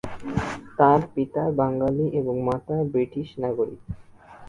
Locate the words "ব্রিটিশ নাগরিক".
2.91-3.81